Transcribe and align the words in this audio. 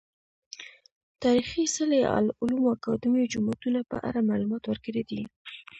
تاريخي 1.23 1.63
څلي، 1.75 1.99
علومو 2.13 2.65
اکادميو، 2.77 3.31
جوماتونه 3.33 3.79
په 3.91 3.97
اړه 4.07 4.27
معلومات 4.29 4.63
ورکړي 4.67 5.03
دي 5.09 5.21